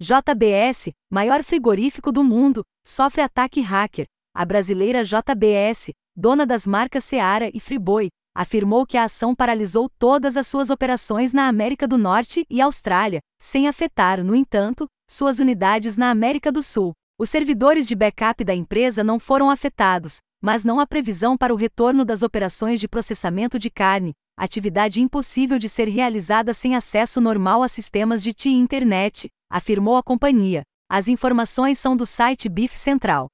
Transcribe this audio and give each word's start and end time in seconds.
JBS, 0.00 0.92
maior 1.10 1.42
frigorífico 1.42 2.12
do 2.12 2.22
mundo, 2.22 2.62
sofre 2.86 3.20
ataque 3.20 3.60
hacker. 3.60 4.06
A 4.32 4.44
brasileira 4.44 5.02
JBS, 5.02 5.90
dona 6.16 6.46
das 6.46 6.68
marcas 6.68 7.02
Seara 7.02 7.50
e 7.52 7.58
Friboi, 7.58 8.06
afirmou 8.32 8.86
que 8.86 8.96
a 8.96 9.02
ação 9.02 9.34
paralisou 9.34 9.90
todas 9.98 10.36
as 10.36 10.46
suas 10.46 10.70
operações 10.70 11.32
na 11.32 11.48
América 11.48 11.88
do 11.88 11.98
Norte 11.98 12.46
e 12.48 12.60
Austrália, 12.60 13.18
sem 13.42 13.66
afetar, 13.66 14.22
no 14.22 14.36
entanto, 14.36 14.86
suas 15.10 15.40
unidades 15.40 15.96
na 15.96 16.10
América 16.10 16.52
do 16.52 16.62
Sul. 16.62 16.92
Os 17.18 17.28
servidores 17.28 17.88
de 17.88 17.96
backup 17.96 18.44
da 18.44 18.54
empresa 18.54 19.02
não 19.02 19.18
foram 19.18 19.50
afetados, 19.50 20.18
mas 20.40 20.62
não 20.62 20.78
há 20.78 20.86
previsão 20.86 21.36
para 21.36 21.52
o 21.52 21.56
retorno 21.56 22.04
das 22.04 22.22
operações 22.22 22.78
de 22.78 22.86
processamento 22.86 23.58
de 23.58 23.68
carne, 23.68 24.12
atividade 24.38 25.00
impossível 25.00 25.58
de 25.58 25.68
ser 25.68 25.88
realizada 25.88 26.54
sem 26.54 26.76
acesso 26.76 27.20
normal 27.20 27.64
a 27.64 27.68
sistemas 27.68 28.22
de 28.22 28.32
TI 28.32 28.50
internet, 28.50 29.28
afirmou 29.50 29.96
a 29.96 30.02
companhia. 30.02 30.62
As 30.88 31.08
informações 31.08 31.78
são 31.78 31.96
do 31.96 32.06
site 32.06 32.48
BIF 32.48 32.76
Central. 32.76 33.28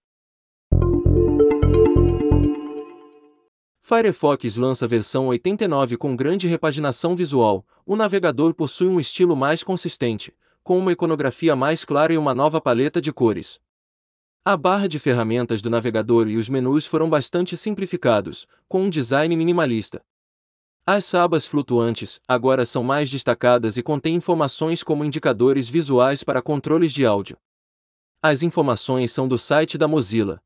Firefox 3.80 4.56
lança 4.56 4.88
versão 4.88 5.26
89 5.26 5.96
com 5.96 6.16
grande 6.16 6.48
repaginação 6.48 7.14
visual. 7.14 7.64
O 7.84 7.96
navegador 7.96 8.54
possui 8.54 8.88
um 8.88 8.98
estilo 8.98 9.36
mais 9.36 9.62
consistente, 9.62 10.34
com 10.62 10.78
uma 10.78 10.92
iconografia 10.92 11.54
mais 11.54 11.84
clara 11.84 12.12
e 12.12 12.16
uma 12.16 12.34
nova 12.34 12.60
paleta 12.60 13.00
de 13.00 13.12
cores. 13.12 13.60
A 14.42 14.56
barra 14.56 14.88
de 14.88 14.98
ferramentas 14.98 15.60
do 15.60 15.68
navegador 15.68 16.28
e 16.28 16.36
os 16.36 16.48
menus 16.48 16.86
foram 16.86 17.10
bastante 17.10 17.56
simplificados, 17.56 18.46
com 18.68 18.82
um 18.82 18.90
design 18.90 19.36
minimalista. 19.36 20.02
As 20.86 21.14
abas 21.14 21.46
flutuantes 21.46 22.20
agora 22.28 22.66
são 22.66 22.84
mais 22.84 23.10
destacadas 23.10 23.78
e 23.78 23.82
contêm 23.82 24.16
informações 24.16 24.82
como 24.82 25.02
indicadores 25.02 25.66
visuais 25.66 26.22
para 26.22 26.42
controles 26.42 26.92
de 26.92 27.06
áudio. 27.06 27.38
As 28.22 28.42
informações 28.42 29.10
são 29.10 29.26
do 29.26 29.38
site 29.38 29.78
da 29.78 29.88
Mozilla. 29.88 30.42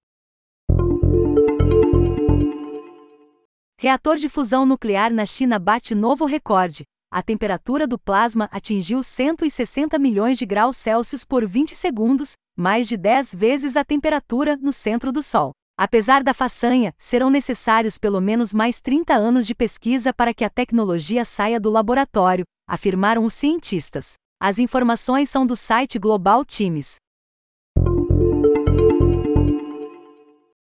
Reator 3.80 4.14
de 4.14 4.28
fusão 4.28 4.64
nuclear 4.64 5.12
na 5.12 5.26
China 5.26 5.58
bate 5.58 5.92
novo 5.92 6.24
recorde. 6.24 6.84
A 7.10 7.20
temperatura 7.20 7.84
do 7.84 7.98
plasma 7.98 8.48
atingiu 8.52 9.02
160 9.02 9.98
milhões 9.98 10.38
de 10.38 10.46
graus 10.46 10.76
Celsius 10.76 11.24
por 11.24 11.44
20 11.44 11.74
segundos, 11.74 12.34
mais 12.56 12.86
de 12.86 12.96
10 12.96 13.34
vezes 13.34 13.76
a 13.76 13.84
temperatura 13.84 14.56
no 14.56 14.70
centro 14.70 15.10
do 15.10 15.20
Sol. 15.20 15.50
Apesar 15.80 16.24
da 16.24 16.34
façanha, 16.34 16.92
serão 16.98 17.30
necessários 17.30 17.98
pelo 17.98 18.20
menos 18.20 18.52
mais 18.52 18.80
30 18.80 19.14
anos 19.14 19.46
de 19.46 19.54
pesquisa 19.54 20.12
para 20.12 20.34
que 20.34 20.44
a 20.44 20.50
tecnologia 20.50 21.24
saia 21.24 21.60
do 21.60 21.70
laboratório, 21.70 22.44
afirmaram 22.66 23.24
os 23.24 23.32
cientistas. 23.32 24.14
As 24.40 24.58
informações 24.58 25.30
são 25.30 25.46
do 25.46 25.54
site 25.54 25.96
Global 25.96 26.44
Times. 26.44 26.96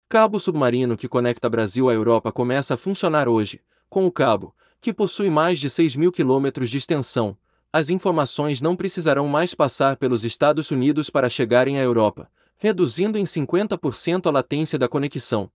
Cabo 0.08 0.40
submarino 0.40 0.96
que 0.96 1.08
conecta 1.08 1.50
Brasil 1.50 1.90
à 1.90 1.94
Europa 1.94 2.32
começa 2.32 2.76
a 2.76 2.78
funcionar 2.78 3.28
hoje. 3.28 3.60
Com 3.90 4.06
o 4.06 4.12
cabo, 4.12 4.54
que 4.80 4.94
possui 4.94 5.32
mais 5.32 5.58
de 5.58 5.68
6 5.68 5.96
mil 5.96 6.12
quilômetros 6.12 6.70
de 6.70 6.78
extensão, 6.78 7.36
as 7.74 7.90
informações 7.90 8.62
não 8.62 8.76
precisarão 8.76 9.28
mais 9.28 9.56
passar 9.56 9.98
pelos 9.98 10.24
Estados 10.24 10.70
Unidos 10.70 11.10
para 11.10 11.28
chegarem 11.28 11.80
à 11.80 11.82
Europa 11.82 12.30
reduzindo 12.62 13.18
em 13.18 13.24
50% 13.24 14.28
a 14.28 14.32
latência 14.32 14.78
da 14.78 14.88
conexão. 14.88 15.50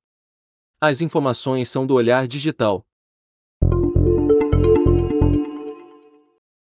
As 0.81 1.01
informações 1.01 1.69
são 1.71 1.87
do 1.87 1.95
olhar 1.95 2.27
digital. 2.27 2.85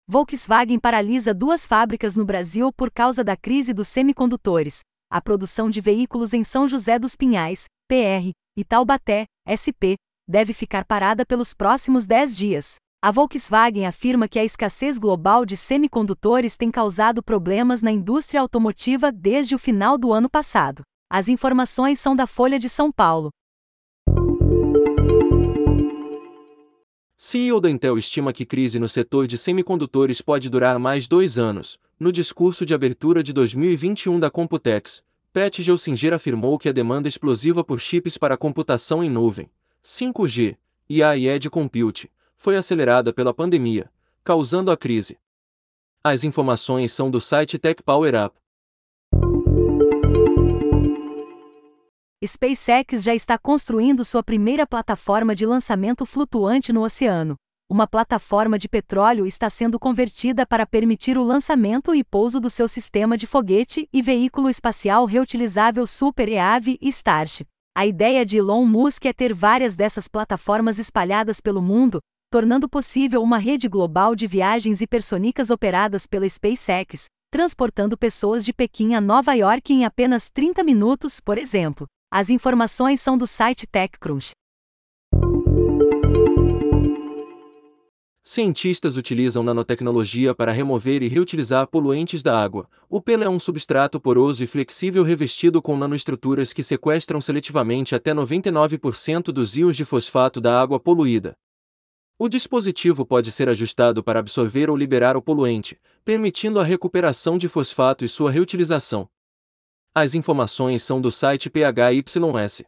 Volkswagen 0.06 0.78
paralisa 0.78 1.32
duas 1.32 1.66
fábricas 1.66 2.14
no 2.14 2.26
Brasil 2.26 2.70
por 2.70 2.90
causa 2.90 3.24
da 3.24 3.38
crise 3.38 3.72
dos 3.72 3.88
semicondutores. 3.88 4.80
A 5.10 5.18
produção 5.18 5.70
de 5.70 5.80
veículos 5.80 6.34
em 6.34 6.44
São 6.44 6.68
José 6.68 6.98
dos 6.98 7.16
Pinhais, 7.16 7.64
PR, 7.88 8.30
e 8.54 8.64
Taubaté, 8.64 9.24
SP, 9.48 9.96
deve 10.28 10.52
ficar 10.52 10.84
parada 10.84 11.24
pelos 11.24 11.54
próximos 11.54 12.06
10 12.06 12.36
dias. 12.36 12.76
A 13.04 13.10
Volkswagen 13.10 13.84
afirma 13.84 14.26
que 14.26 14.38
a 14.38 14.44
escassez 14.46 14.96
global 14.96 15.44
de 15.44 15.58
semicondutores 15.58 16.56
tem 16.56 16.70
causado 16.70 17.22
problemas 17.22 17.82
na 17.82 17.92
indústria 17.92 18.40
automotiva 18.40 19.12
desde 19.12 19.54
o 19.54 19.58
final 19.58 19.98
do 19.98 20.10
ano 20.10 20.26
passado. 20.26 20.82
As 21.10 21.28
informações 21.28 21.98
são 21.98 22.16
da 22.16 22.26
Folha 22.26 22.58
de 22.58 22.66
São 22.66 22.90
Paulo. 22.90 23.28
CEO 27.14 27.60
da 27.60 27.68
Intel 27.68 27.98
estima 27.98 28.32
que 28.32 28.46
crise 28.46 28.78
no 28.78 28.88
setor 28.88 29.26
de 29.26 29.36
semicondutores 29.36 30.22
pode 30.22 30.48
durar 30.48 30.78
mais 30.78 31.06
dois 31.06 31.36
anos. 31.36 31.76
No 32.00 32.10
discurso 32.10 32.64
de 32.64 32.72
abertura 32.72 33.22
de 33.22 33.34
2021 33.34 34.18
da 34.18 34.30
Computex, 34.30 35.02
Pat 35.30 35.60
Gelsinger 35.60 36.14
afirmou 36.14 36.58
que 36.58 36.70
a 36.70 36.72
demanda 36.72 37.06
explosiva 37.06 37.62
por 37.62 37.80
chips 37.80 38.16
para 38.16 38.38
computação 38.38 39.04
em 39.04 39.10
nuvem, 39.10 39.50
5G 39.84 40.56
e 40.88 41.02
a 41.02 41.18
Edge 41.18 41.50
Compute 41.50 42.10
foi 42.44 42.58
acelerada 42.58 43.10
pela 43.10 43.32
pandemia, 43.32 43.90
causando 44.22 44.70
a 44.70 44.76
crise. 44.76 45.16
As 46.04 46.24
informações 46.24 46.92
são 46.92 47.10
do 47.10 47.18
site 47.18 47.58
Tech 47.58 47.82
Power 47.82 48.12
Up. 48.22 48.36
SpaceX 52.22 53.02
já 53.02 53.14
está 53.14 53.38
construindo 53.38 54.04
sua 54.04 54.22
primeira 54.22 54.66
plataforma 54.66 55.34
de 55.34 55.46
lançamento 55.46 56.04
flutuante 56.04 56.70
no 56.70 56.82
oceano. 56.82 57.34
Uma 57.66 57.86
plataforma 57.86 58.58
de 58.58 58.68
petróleo 58.68 59.24
está 59.24 59.48
sendo 59.48 59.78
convertida 59.78 60.44
para 60.44 60.66
permitir 60.66 61.16
o 61.16 61.24
lançamento 61.24 61.94
e 61.94 62.04
pouso 62.04 62.38
do 62.38 62.50
seu 62.50 62.68
sistema 62.68 63.16
de 63.16 63.26
foguete 63.26 63.88
e 63.90 64.02
veículo 64.02 64.50
espacial 64.50 65.06
reutilizável 65.06 65.86
Super 65.86 66.28
EAV 66.28 66.76
e 66.78 66.88
Starship. 66.88 67.46
A 67.74 67.86
ideia 67.86 68.22
de 68.22 68.36
Elon 68.36 68.66
Musk 68.66 69.06
é 69.06 69.14
ter 69.14 69.32
várias 69.32 69.74
dessas 69.74 70.06
plataformas 70.06 70.78
espalhadas 70.78 71.40
pelo 71.40 71.62
mundo, 71.62 72.00
tornando 72.34 72.68
possível 72.68 73.22
uma 73.22 73.38
rede 73.38 73.68
global 73.68 74.16
de 74.16 74.26
viagens 74.26 74.80
hipersônicas 74.80 75.50
operadas 75.50 76.04
pela 76.04 76.28
SpaceX, 76.28 77.04
transportando 77.30 77.96
pessoas 77.96 78.44
de 78.44 78.52
Pequim 78.52 78.94
a 78.94 79.00
Nova 79.00 79.34
York 79.34 79.72
em 79.72 79.84
apenas 79.84 80.30
30 80.30 80.64
minutos, 80.64 81.20
por 81.20 81.38
exemplo. 81.38 81.86
As 82.12 82.30
informações 82.30 83.00
são 83.00 83.16
do 83.16 83.24
site 83.24 83.68
TechCrunch. 83.68 84.32
Cientistas 88.20 88.96
utilizam 88.96 89.44
nanotecnologia 89.44 90.34
para 90.34 90.50
remover 90.50 91.04
e 91.04 91.08
reutilizar 91.08 91.68
poluentes 91.68 92.20
da 92.20 92.36
água. 92.36 92.68
O 92.90 93.00
pelo 93.00 93.22
é 93.22 93.28
um 93.28 93.38
substrato 93.38 94.00
poroso 94.00 94.42
e 94.42 94.48
flexível 94.48 95.04
revestido 95.04 95.62
com 95.62 95.76
nanoestruturas 95.76 96.52
que 96.52 96.64
sequestram 96.64 97.20
seletivamente 97.20 97.94
até 97.94 98.12
99% 98.12 99.26
dos 99.26 99.56
íons 99.56 99.76
de 99.76 99.84
fosfato 99.84 100.40
da 100.40 100.60
água 100.60 100.80
poluída. 100.80 101.36
O 102.16 102.28
dispositivo 102.28 103.04
pode 103.04 103.32
ser 103.32 103.48
ajustado 103.48 104.02
para 104.02 104.20
absorver 104.20 104.70
ou 104.70 104.76
liberar 104.76 105.16
o 105.16 105.22
poluente, 105.22 105.80
permitindo 106.04 106.60
a 106.60 106.64
recuperação 106.64 107.36
de 107.36 107.48
fosfato 107.48 108.04
e 108.04 108.08
sua 108.08 108.30
reutilização. 108.30 109.08
As 109.92 110.14
informações 110.14 110.84
são 110.84 111.00
do 111.00 111.10
site 111.10 111.50
PHYS. 111.50 112.62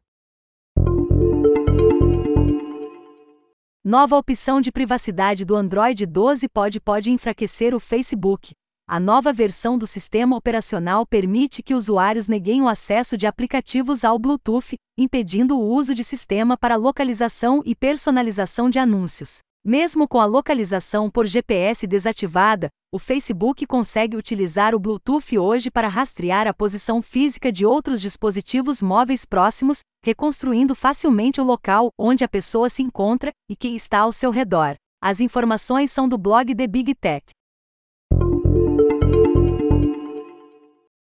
Nova 3.84 4.16
opção 4.16 4.60
de 4.60 4.72
privacidade 4.72 5.44
do 5.44 5.54
Android 5.54 6.04
12 6.06 6.48
pode 6.48 6.80
pode 6.80 7.12
enfraquecer 7.12 7.72
o 7.72 7.78
Facebook. 7.78 8.52
A 8.88 9.00
nova 9.00 9.32
versão 9.32 9.76
do 9.76 9.84
sistema 9.84 10.36
operacional 10.36 11.04
permite 11.04 11.60
que 11.60 11.74
usuários 11.74 12.28
neguem 12.28 12.62
o 12.62 12.68
acesso 12.68 13.16
de 13.16 13.26
aplicativos 13.26 14.04
ao 14.04 14.16
Bluetooth, 14.16 14.76
impedindo 14.96 15.58
o 15.58 15.68
uso 15.74 15.92
de 15.92 16.04
sistema 16.04 16.56
para 16.56 16.76
localização 16.76 17.62
e 17.66 17.74
personalização 17.74 18.70
de 18.70 18.78
anúncios. 18.78 19.38
Mesmo 19.64 20.06
com 20.06 20.20
a 20.20 20.24
localização 20.24 21.10
por 21.10 21.26
GPS 21.26 21.84
desativada, 21.84 22.68
o 22.94 23.00
Facebook 23.00 23.66
consegue 23.66 24.16
utilizar 24.16 24.72
o 24.72 24.78
Bluetooth 24.78 25.36
hoje 25.36 25.68
para 25.68 25.88
rastrear 25.88 26.46
a 26.46 26.54
posição 26.54 27.02
física 27.02 27.50
de 27.50 27.66
outros 27.66 28.00
dispositivos 28.00 28.80
móveis 28.80 29.24
próximos, 29.24 29.80
reconstruindo 30.04 30.76
facilmente 30.76 31.40
o 31.40 31.44
local 31.44 31.88
onde 31.98 32.22
a 32.22 32.28
pessoa 32.28 32.68
se 32.68 32.84
encontra 32.84 33.32
e 33.50 33.56
quem 33.56 33.74
está 33.74 33.98
ao 33.98 34.12
seu 34.12 34.30
redor. 34.30 34.76
As 35.02 35.20
informações 35.20 35.90
são 35.90 36.08
do 36.08 36.16
blog 36.16 36.54
The 36.54 36.68
Big 36.68 36.94
Tech. 36.94 37.35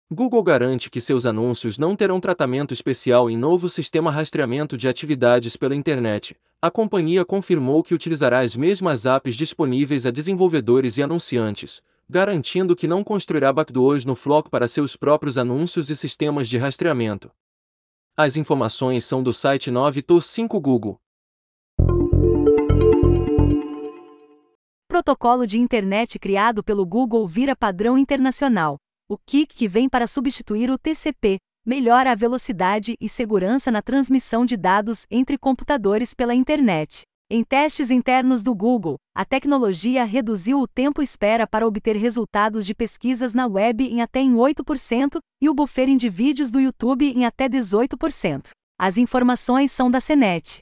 Google 0.09 0.41
garante 0.41 0.89
que 0.89 1.01
seus 1.01 1.25
anúncios 1.25 1.77
não 1.77 1.93
terão 1.93 2.17
tratamento 2.17 2.73
especial 2.73 3.29
em 3.29 3.35
novo 3.35 3.67
sistema 3.67 4.09
rastreamento 4.09 4.77
de 4.77 4.87
atividades 4.87 5.57
pela 5.57 5.75
internet. 5.75 6.33
A 6.61 6.71
companhia 6.71 7.25
confirmou 7.25 7.83
que 7.83 7.93
utilizará 7.93 8.39
as 8.39 8.55
mesmas 8.55 9.05
apps 9.05 9.35
disponíveis 9.35 10.05
a 10.05 10.11
desenvolvedores 10.11 10.97
e 10.97 11.03
anunciantes, 11.03 11.81
garantindo 12.09 12.73
que 12.73 12.87
não 12.87 13.03
construirá 13.03 13.51
backdoors 13.51 14.05
no 14.05 14.15
Flock 14.15 14.49
para 14.49 14.65
seus 14.65 14.95
próprios 14.95 15.37
anúncios 15.37 15.89
e 15.89 15.95
sistemas 15.95 16.47
de 16.47 16.57
rastreamento. 16.57 17.29
As 18.15 18.37
informações 18.37 19.03
são 19.03 19.21
do 19.21 19.33
site 19.33 19.69
9to5 19.69 20.57
Google. 20.61 21.01
Protocolo 24.87 25.45
de 25.45 25.59
internet 25.59 26.17
criado 26.17 26.63
pelo 26.63 26.85
Google 26.85 27.27
vira 27.27 27.57
padrão 27.57 27.97
internacional 27.97 28.79
O 29.09 29.17
KIC 29.17 29.55
que 29.55 29.69
vem 29.69 29.87
para 29.87 30.05
substituir 30.05 30.69
o 30.69 30.77
TCP, 30.77 31.37
melhora 31.65 32.11
a 32.11 32.15
velocidade 32.15 32.97
e 32.99 33.07
segurança 33.07 33.71
na 33.71 33.81
transmissão 33.81 34.45
de 34.45 34.57
dados 34.57 35.05
entre 35.09 35.37
computadores 35.37 36.13
pela 36.13 36.35
internet. 36.35 37.03
Em 37.31 37.41
testes 37.41 37.89
internos 37.89 38.43
do 38.43 38.53
Google, 38.53 38.97
a 39.15 39.23
tecnologia 39.23 40.03
reduziu 40.03 40.59
o 40.59 40.67
tempo 40.67 41.01
espera 41.01 41.47
para 41.47 41.65
obter 41.65 41.95
resultados 41.95 42.65
de 42.65 42.75
pesquisas 42.75 43.33
na 43.33 43.47
web 43.47 43.81
em 43.85 44.01
até 44.01 44.19
em 44.19 44.33
8% 44.33 45.19
e 45.41 45.49
o 45.49 45.53
buffering 45.53 45.95
de 45.95 46.09
vídeos 46.09 46.51
do 46.51 46.59
YouTube 46.59 47.05
em 47.05 47.25
até 47.25 47.47
18%. 47.47 48.49
As 48.77 48.97
informações 48.97 49.71
são 49.71 49.89
da 49.89 50.01
CNET. 50.01 50.59